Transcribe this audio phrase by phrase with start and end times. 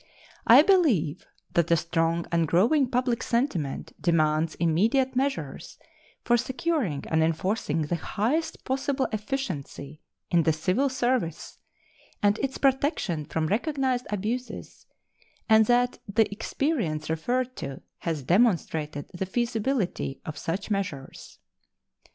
[0.47, 5.77] I believe that a strong and growing public sentiment demands immediate measures
[6.23, 10.01] for securing and enforcing the highest possible efficiency
[10.31, 11.59] in the civil service
[12.23, 14.87] and its protection from recognized abuses,
[15.47, 21.37] and that the experience referred to has demonstrated the feasibility of such measures.